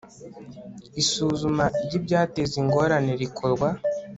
[1.01, 3.67] Isuzuma ry ibyateza ingorane rikorwa